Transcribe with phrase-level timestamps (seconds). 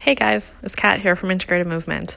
[0.00, 2.16] Hey guys, it's Kat here from Integrated Movement.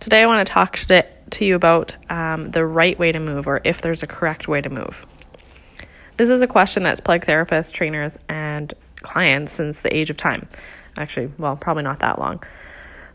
[0.00, 3.46] Today I want to talk to, to you about um, the right way to move
[3.46, 5.06] or if there's a correct way to move.
[6.16, 10.48] This is a question that's plagued therapists, trainers, and clients since the age of time.
[10.96, 12.42] Actually, well, probably not that long.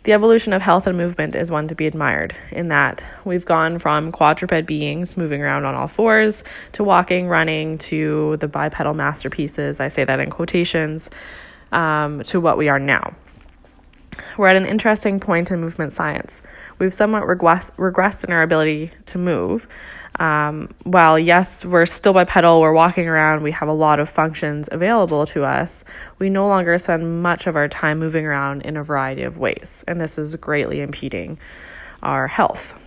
[0.04, 3.79] The evolution of health and movement is one to be admired in that we've gone
[3.79, 6.41] from quadruped beings moving around on all fours
[6.71, 11.09] to walking, running to the bipedal masterpieces, I say that in quotations,
[11.73, 13.13] um, to what we are now
[14.38, 16.43] we're at an interesting point in movement science.
[16.80, 19.67] We've somewhat regress- regressed in our ability to move.
[20.20, 24.70] Um, while, yes, we're still bipedal, we're walking around, we have a lot of functions
[24.71, 25.84] available to us,
[26.20, 29.84] we no longer spend much of our time moving around in a variety of ways.
[29.88, 31.38] And this is greatly impeding
[32.02, 32.79] our health.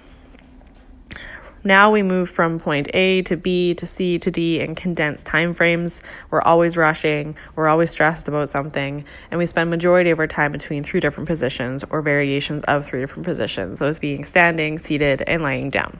[1.64, 5.54] Now we move from point A to B to C to D in condensed time
[5.54, 6.02] frames.
[6.30, 10.52] We're always rushing, we're always stressed about something, and we spend majority of our time
[10.52, 15.42] between three different positions or variations of three different positions, those being standing, seated, and
[15.42, 15.98] lying down.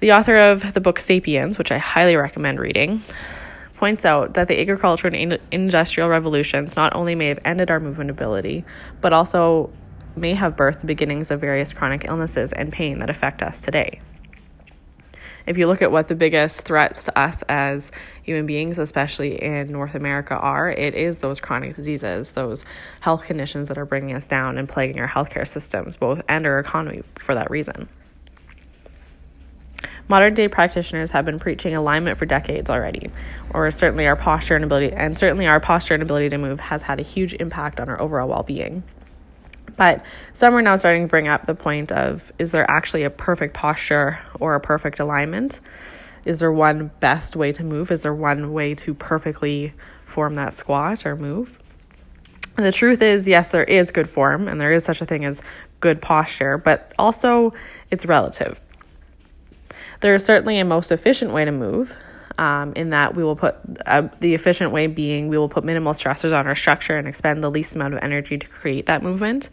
[0.00, 3.02] The author of the book Sapiens, which I highly recommend reading,
[3.76, 8.10] points out that the agricultural and industrial revolutions not only may have ended our movement
[8.10, 8.64] ability,
[9.00, 9.70] but also
[10.16, 14.00] may have birthed the beginnings of various chronic illnesses and pain that affect us today.
[15.46, 17.90] If you look at what the biggest threats to us as
[18.22, 22.64] human beings, especially in North America, are, it is those chronic diseases, those
[23.00, 26.58] health conditions that are bringing us down and plaguing our healthcare systems, both and our
[26.58, 27.88] economy for that reason.
[30.08, 33.10] Modern day practitioners have been preaching alignment for decades already,
[33.54, 36.82] or certainly our posture and ability, and certainly our posture and ability to move has
[36.82, 38.82] had a huge impact on our overall well being.
[39.80, 43.08] But some are now starting to bring up the point of is there actually a
[43.08, 45.62] perfect posture or a perfect alignment?
[46.26, 47.90] Is there one best way to move?
[47.90, 49.72] Is there one way to perfectly
[50.04, 51.58] form that squat or move?
[52.58, 55.24] And the truth is, yes, there is good form and there is such a thing
[55.24, 55.40] as
[55.80, 57.54] good posture, but also
[57.90, 58.60] it's relative.
[60.00, 61.96] There is certainly a most efficient way to move,
[62.40, 65.92] um, in that we will put uh, the efficient way being we will put minimal
[65.92, 69.50] stressors on our structure and expend the least amount of energy to create that movement.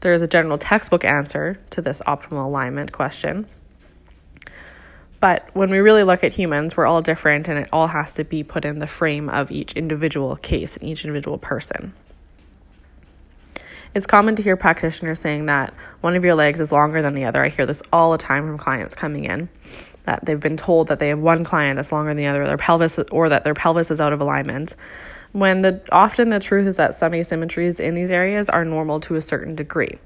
[0.00, 3.46] There is a general textbook answer to this optimal alignment question.
[5.18, 8.24] But when we really look at humans, we're all different and it all has to
[8.24, 11.92] be put in the frame of each individual case and each individual person.
[13.94, 17.24] It's common to hear practitioners saying that one of your legs is longer than the
[17.24, 17.44] other.
[17.44, 19.48] I hear this all the time from clients coming in
[20.04, 22.56] that they've been told that they have one client that's longer than the other, their
[22.56, 24.74] pelvis or that their pelvis is out of alignment.
[25.32, 29.14] When the often the truth is that some asymmetries in these areas are normal to
[29.14, 29.98] a certain degree.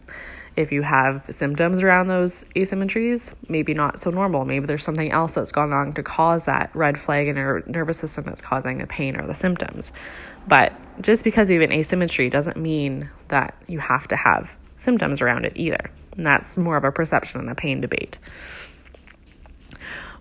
[0.55, 4.47] If you have symptoms around those asymmetries, maybe not so normal.
[4.47, 7.99] Maybe there's something else that's gone on to cause that red flag in your nervous
[7.99, 9.93] system that's causing the pain or the symptoms.
[10.49, 15.21] But just because you have an asymmetry doesn't mean that you have to have symptoms
[15.21, 15.91] around it either.
[16.17, 18.17] And that's more of a perception and a pain debate.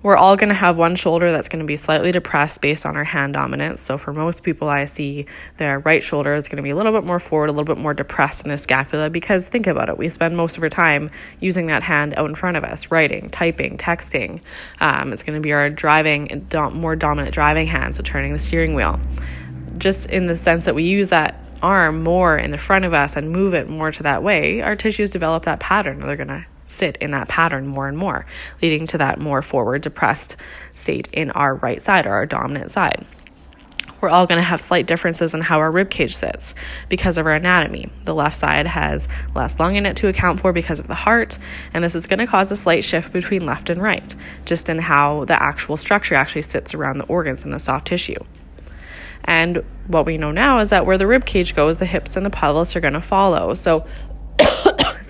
[0.06, 2.96] We're all going to have one shoulder that's going to be slightly depressed based on
[2.96, 3.82] our hand dominance.
[3.82, 5.26] So, for most people, I see
[5.58, 7.80] their right shoulder is going to be a little bit more forward, a little bit
[7.80, 9.98] more depressed in the scapula because think about it.
[9.98, 13.32] We spend most of our time using that hand out in front of us, writing,
[13.32, 14.42] typing, texting.
[14.80, 18.76] Um, it's going to be our driving, more dominant driving hand, so turning the steering
[18.76, 19.00] wheel.
[19.80, 23.16] Just in the sense that we use that arm more in the front of us
[23.16, 26.02] and move it more to that way, our tissues develop that pattern.
[26.02, 28.26] They're going to sit in that pattern more and more,
[28.62, 30.36] leading to that more forward depressed
[30.74, 33.06] state in our right side or our dominant side.
[34.02, 36.54] We're all going to have slight differences in how our rib cage sits
[36.90, 37.92] because of our anatomy.
[38.04, 41.40] The left side has less lung in it to account for because of the heart,
[41.74, 44.80] and this is going to cause a slight shift between left and right, just in
[44.80, 48.20] how the actual structure actually sits around the organs and the soft tissue.
[49.24, 52.26] And what we know now is that where the rib cage goes, the hips and
[52.26, 53.56] the pelvis are going to follow.
[53.56, 53.88] So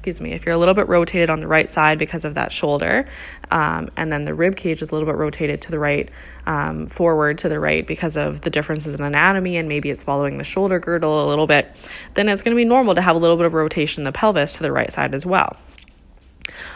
[0.06, 2.52] excuse me, if you're a little bit rotated on the right side because of that
[2.52, 3.08] shoulder,
[3.50, 6.10] um, and then the rib cage is a little bit rotated to the right,
[6.46, 10.38] um, forward to the right because of the differences in anatomy, and maybe it's following
[10.38, 11.76] the shoulder girdle a little bit,
[12.14, 14.12] then it's going to be normal to have a little bit of rotation in the
[14.12, 15.58] pelvis to the right side as well.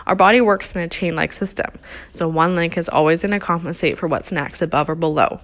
[0.08, 1.78] Our body works in a chain like system,
[2.12, 5.40] so one link is always going to compensate for what's next, above or below.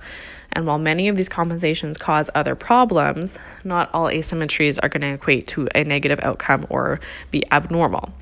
[0.55, 5.13] And while many of these compensations cause other problems, not all asymmetries are going to
[5.13, 8.13] equate to a negative outcome or be abnormal.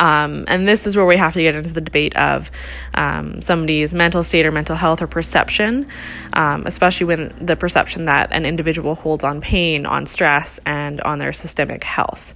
[0.00, 2.50] Um, and this is where we have to get into the debate of
[2.94, 5.86] um, somebody's mental state or mental health or perception,
[6.32, 11.18] um, especially when the perception that an individual holds on pain, on stress, and on
[11.18, 12.34] their systemic health.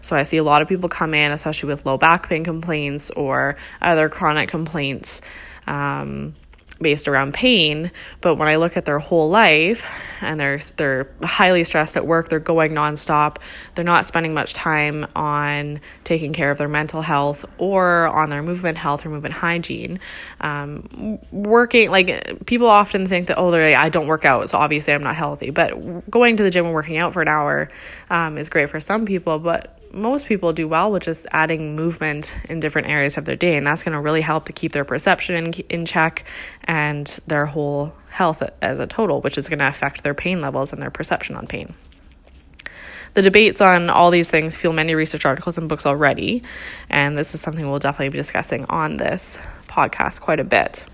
[0.00, 3.10] So I see a lot of people come in, especially with low back pain complaints
[3.10, 5.20] or other chronic complaints.
[5.66, 6.36] Um,
[6.80, 7.90] based around pain
[8.20, 9.84] but when i look at their whole life
[10.20, 13.38] and they're they're highly stressed at work they're going nonstop
[13.74, 18.42] they're not spending much time on taking care of their mental health or on their
[18.42, 20.00] movement health or movement hygiene.
[20.40, 24.92] Um, working like people often think that oh they i don't work out so obviously
[24.92, 27.68] i'm not healthy but going to the gym and working out for an hour
[28.10, 32.34] um, is great for some people but most people do well with just adding movement
[32.48, 34.84] in different areas of their day, and that's going to really help to keep their
[34.84, 36.24] perception in, in check
[36.64, 40.72] and their whole health as a total, which is going to affect their pain levels
[40.72, 41.74] and their perception on pain.
[43.14, 46.42] The debates on all these things fuel many research articles and books already,
[46.90, 49.38] and this is something we'll definitely be discussing on this
[49.68, 50.84] podcast quite a bit.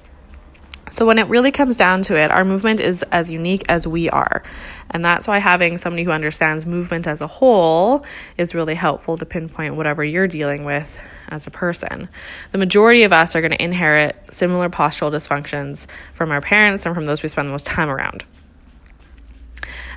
[0.90, 4.10] So, when it really comes down to it, our movement is as unique as we
[4.10, 4.42] are.
[4.90, 8.04] And that's why having somebody who understands movement as a whole
[8.36, 10.88] is really helpful to pinpoint whatever you're dealing with
[11.28, 12.08] as a person.
[12.52, 16.94] The majority of us are going to inherit similar postural dysfunctions from our parents and
[16.94, 18.24] from those we spend the most time around.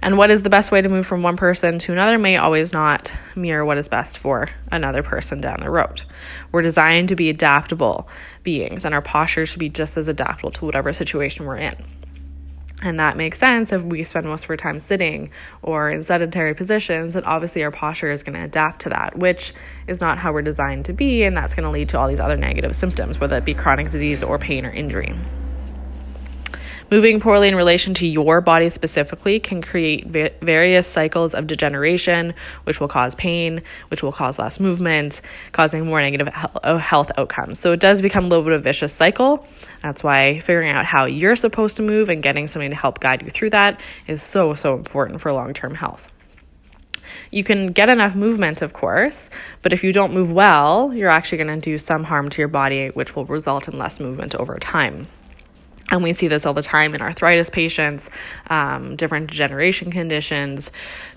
[0.01, 2.71] And what is the best way to move from one person to another may always
[2.71, 6.03] not mirror what is best for another person down the road.
[6.51, 8.07] We're designed to be adaptable
[8.43, 11.75] beings, and our posture should be just as adaptable to whatever situation we're in.
[12.83, 15.31] And that makes sense if we spend most of our time sitting
[15.63, 19.53] or in sedentary positions, and obviously our posture is going to adapt to that, which
[19.87, 22.19] is not how we're designed to be, and that's going to lead to all these
[22.19, 25.15] other negative symptoms, whether it be chronic disease or pain or injury.
[26.89, 32.33] Moving poorly in relation to your body specifically can create va- various cycles of degeneration,
[32.63, 35.19] which will cause pain, which will cause less movement,
[35.51, 37.59] causing more negative uh, health outcomes.
[37.59, 39.45] So it does become a little bit of a vicious cycle.
[39.83, 43.21] That's why figuring out how you're supposed to move and getting somebody to help guide
[43.21, 46.09] you through that is so, so important for long term health.
[47.31, 49.29] You can get enough movement, of course,
[49.61, 52.47] but if you don't move well, you're actually going to do some harm to your
[52.47, 55.07] body, which will result in less movement over time.
[55.89, 58.09] And we see this all the time in arthritis patients,
[58.49, 60.69] um, different degeneration conditions,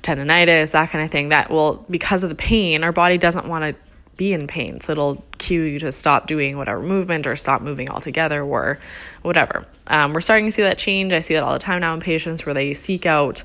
[0.02, 1.30] tendonitis, that kind of thing.
[1.30, 3.82] That will, because of the pain, our body doesn't want to
[4.16, 4.80] be in pain.
[4.80, 8.78] So it'll cue you to stop doing whatever movement or stop moving altogether or
[9.22, 9.66] whatever.
[9.86, 11.12] Um, we're starting to see that change.
[11.12, 13.42] I see that all the time now in patients where they seek out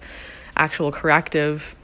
[0.56, 1.76] actual corrective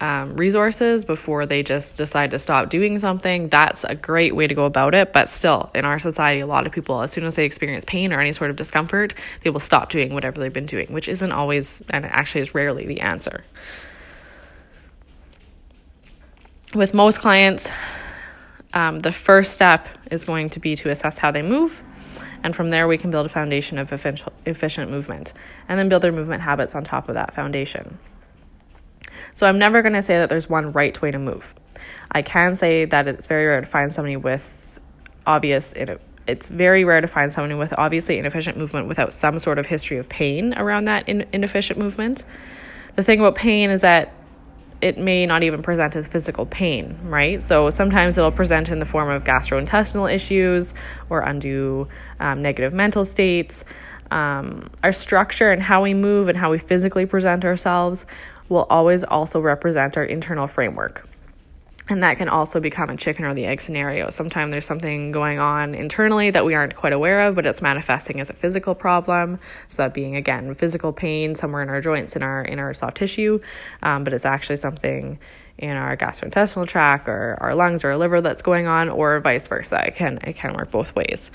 [0.00, 4.54] um, resources before they just decide to stop doing something, that's a great way to
[4.54, 5.12] go about it.
[5.12, 8.12] But still, in our society, a lot of people, as soon as they experience pain
[8.12, 9.14] or any sort of discomfort,
[9.44, 12.86] they will stop doing whatever they've been doing, which isn't always, and actually is rarely
[12.86, 13.44] the answer.
[16.74, 17.68] With most clients,
[18.72, 21.82] um, the first step is going to be to assess how they move.
[22.42, 25.34] And from there, we can build a foundation of efficient movement
[25.68, 27.98] and then build their movement habits on top of that foundation.
[29.34, 31.54] So I'm never going to say that there's one right way to move.
[32.12, 34.78] I can say that it's very rare to find somebody with
[35.26, 35.74] obvious
[36.26, 39.98] it's very rare to find someone with obviously inefficient movement without some sort of history
[39.98, 42.24] of pain around that in, inefficient movement.
[42.96, 44.12] The thing about pain is that
[44.80, 47.42] it may not even present as physical pain, right?
[47.42, 50.72] So sometimes it'll present in the form of gastrointestinal issues
[51.10, 51.88] or undue
[52.18, 53.64] um, negative mental states.
[54.10, 58.06] Um, our structure and how we move and how we physically present ourselves
[58.50, 61.08] will always also represent our internal framework.
[61.88, 64.10] And that can also become a chicken or the egg scenario.
[64.10, 68.20] Sometimes there's something going on internally that we aren't quite aware of, but it's manifesting
[68.20, 69.40] as a physical problem.
[69.68, 72.98] So that being again physical pain somewhere in our joints, in our in our soft
[72.98, 73.40] tissue,
[73.82, 75.18] um, but it's actually something
[75.58, 79.48] in our gastrointestinal tract or our lungs or our liver that's going on, or vice
[79.48, 79.84] versa.
[79.88, 81.30] It can it can work both ways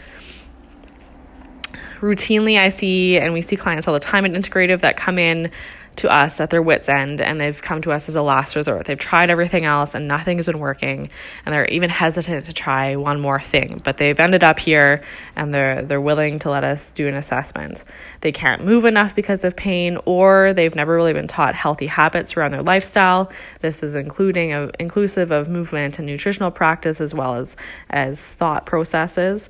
[2.01, 5.50] routinely I see and we see clients all the time at integrative that come in
[5.97, 8.85] to us at their wits' end and they've come to us as a last resort.
[8.85, 11.09] They've tried everything else and nothing has been working
[11.45, 13.81] and they're even hesitant to try one more thing.
[13.83, 15.03] But they've ended up here
[15.35, 17.83] and they're they're willing to let us do an assessment.
[18.21, 22.35] They can't move enough because of pain or they've never really been taught healthy habits
[22.37, 23.31] around their lifestyle.
[23.61, 27.55] This is including of inclusive of movement and nutritional practice as well as
[27.89, 29.49] as thought processes.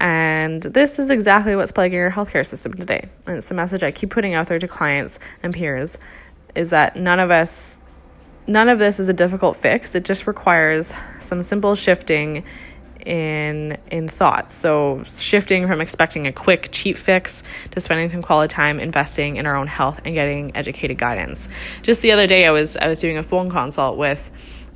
[0.00, 3.08] And this is exactly what's plaguing our healthcare system today.
[3.26, 5.98] And it's a message I keep putting out there to clients and peers
[6.54, 7.80] is that none of us
[8.46, 9.94] none of this is a difficult fix.
[9.94, 12.44] It just requires some simple shifting
[13.04, 14.54] in in thoughts.
[14.54, 19.46] So shifting from expecting a quick cheap fix to spending some quality time investing in
[19.46, 21.48] our own health and getting educated guidance.
[21.82, 24.30] Just the other day I was I was doing a phone consult with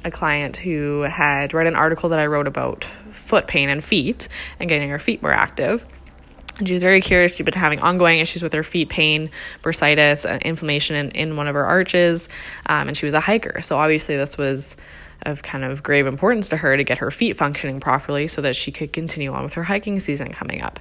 [0.04, 2.84] a client who had read an article that I wrote about
[3.28, 5.84] foot pain and feet and getting her feet more active.
[6.58, 7.36] And she was very curious.
[7.36, 9.30] She'd been having ongoing issues with her feet pain,
[9.62, 12.28] bursitis, and inflammation in, in one of her arches.
[12.66, 13.60] Um, and she was a hiker.
[13.62, 14.76] So obviously, this was
[15.22, 18.56] of kind of grave importance to her to get her feet functioning properly so that
[18.56, 20.80] she could continue on with her hiking season coming up.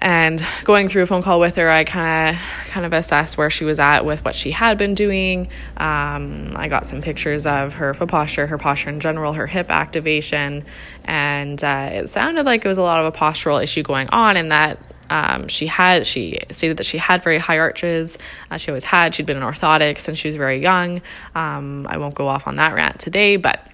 [0.00, 3.50] And going through a phone call with her, I kind of kind of assessed where
[3.50, 5.48] she was at with what she had been doing.
[5.76, 9.70] Um, I got some pictures of her foot posture, her posture in general, her hip
[9.70, 10.64] activation,
[11.04, 14.36] and uh, it sounded like it was a lot of a postural issue going on,
[14.38, 14.78] and that
[15.10, 18.16] um, she had she stated that she had very high arches.
[18.50, 19.14] Uh, she always had.
[19.14, 21.02] She'd been in orthotics since she was very young.
[21.34, 23.66] Um, I won't go off on that rant today, but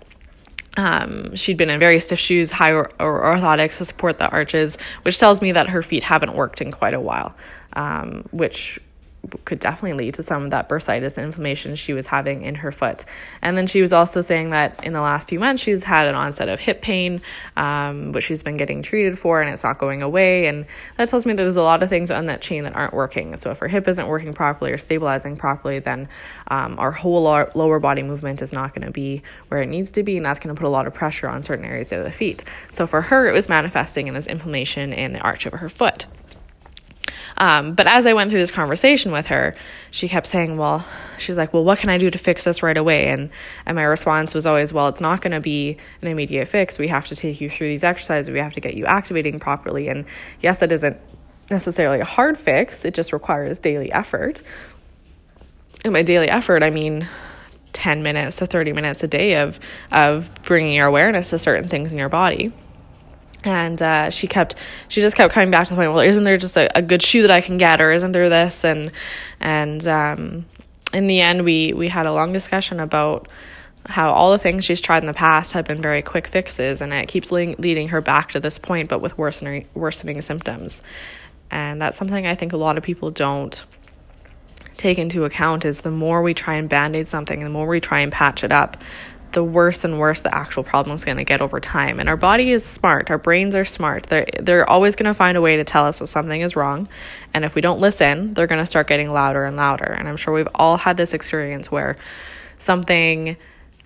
[0.76, 4.76] um, she'd been in very stiff shoes, high or, or orthotics to support the arches,
[5.02, 7.34] which tells me that her feet haven't worked in quite a while,
[7.74, 8.78] um, which
[9.44, 13.04] could definitely lead to some of that bursitis inflammation she was having in her foot.
[13.42, 16.14] And then she was also saying that in the last few months she's had an
[16.14, 17.20] onset of hip pain,
[17.56, 20.46] um, which she's been getting treated for, and it's not going away.
[20.46, 22.94] And that tells me that there's a lot of things on that chain that aren't
[22.94, 23.36] working.
[23.36, 26.08] So if her hip isn't working properly or stabilizing properly, then
[26.48, 30.02] um, our whole lower body movement is not going to be where it needs to
[30.02, 32.12] be, and that's going to put a lot of pressure on certain areas of the
[32.12, 32.44] feet.
[32.72, 36.06] So for her, it was manifesting in this inflammation in the arch of her foot.
[37.38, 39.54] Um, but as I went through this conversation with her,
[39.90, 40.86] she kept saying, "Well,
[41.18, 43.30] she's like, well, what can I do to fix this right away?" And
[43.66, 46.78] and my response was always, "Well, it's not going to be an immediate fix.
[46.78, 48.30] We have to take you through these exercises.
[48.30, 49.88] We have to get you activating properly.
[49.88, 50.06] And
[50.40, 50.96] yes, that isn't
[51.50, 52.84] necessarily a hard fix.
[52.84, 54.42] It just requires daily effort.
[55.84, 57.06] And by daily effort, I mean."
[57.72, 59.60] 10 minutes to 30 minutes a day of
[59.92, 62.50] of bringing your awareness to certain things in your body
[63.46, 64.54] and uh, she kept
[64.88, 67.02] she just kept coming back to the point well isn't there just a, a good
[67.02, 68.64] shoe that i can get or isn't there this?
[68.64, 68.92] And
[69.40, 70.46] and um,
[70.92, 73.28] in the end we we had a long discussion about
[73.86, 76.92] how all the things she's tried in the past have been very quick fixes and
[76.92, 80.82] it keeps leading, leading her back to this point but with worsening worsening symptoms.
[81.50, 83.64] And that's something i think a lot of people don't
[84.76, 88.00] take into account is the more we try and band-aid something the more we try
[88.00, 88.76] and patch it up
[89.32, 92.00] the worse and worse the actual problem is going to get over time.
[92.00, 94.04] And our body is smart, our brains are smart.
[94.04, 96.88] They're they're always going to find a way to tell us that something is wrong.
[97.34, 99.84] And if we don't listen, they're going to start getting louder and louder.
[99.84, 101.96] And I'm sure we've all had this experience where
[102.58, 103.36] something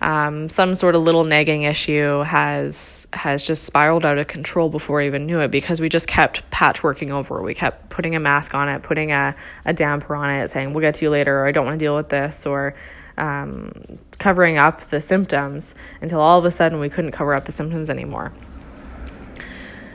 [0.01, 4.97] um, some sort of little nagging issue has has just spiraled out of control before
[4.97, 7.41] we even knew it because we just kept patchworking over.
[7.41, 10.81] We kept putting a mask on it, putting a, a damper on it, saying, We'll
[10.81, 12.73] get to you later, or I don't want to deal with this, or
[13.21, 13.71] um,
[14.17, 17.89] covering up the symptoms until all of a sudden we couldn't cover up the symptoms
[17.89, 18.33] anymore.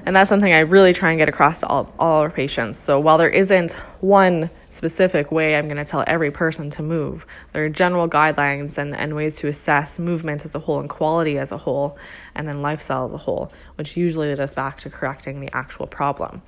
[0.07, 2.79] And that's something I really try and get across to all, all our patients.
[2.79, 7.27] So while there isn't one specific way I'm going to tell every person to move,
[7.53, 11.39] there are general guidelines and, and ways to assess movement as a whole and quality
[11.39, 11.99] as a whole,
[12.37, 15.89] and then lifestyle as a whole, which usually lead us back to correcting the actual
[15.89, 16.41] problem.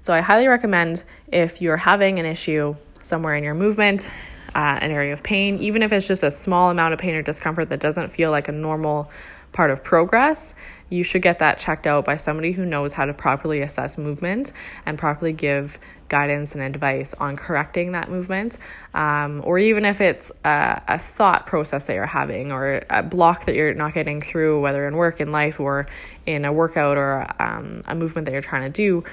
[0.00, 4.10] So I highly recommend if you're having an issue somewhere in your movement,
[4.54, 7.22] uh, an area of pain, even if it's just a small amount of pain or
[7.22, 9.10] discomfort that doesn't feel like a normal
[9.52, 10.54] part of progress,
[10.88, 14.52] you should get that checked out by somebody who knows how to properly assess movement
[14.86, 15.78] and properly give
[16.08, 18.58] guidance and advice on correcting that movement.
[18.94, 23.46] Um, or even if it's a, a, thought process that you're having or a block
[23.46, 25.86] that you're not getting through, whether in work, in life, or
[26.26, 29.04] in a workout or um, a movement that you're trying to do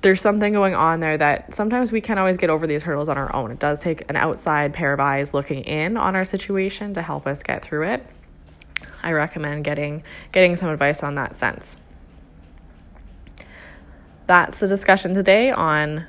[0.00, 3.18] there's something going on there that sometimes we can't always get over these hurdles on
[3.18, 3.50] our own.
[3.50, 7.26] It does take an outside pair of eyes looking in on our situation to help
[7.26, 8.06] us get through it.
[9.02, 11.76] I recommend getting getting some advice on that sense.
[14.26, 16.06] That's the discussion today on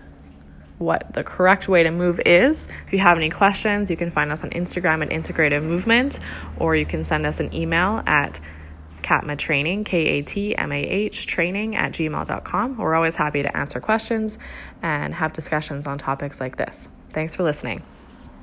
[0.78, 2.68] what the correct way to move is.
[2.86, 6.20] If you have any questions, you can find us on Instagram at Integrative Movement,
[6.58, 8.40] or you can send us an email at
[9.02, 12.78] Katmah Training, K A T M A H training at gmail.com.
[12.78, 14.40] We're always happy to answer questions
[14.82, 16.90] and have discussions on topics like this.
[17.10, 17.82] Thanks for listening.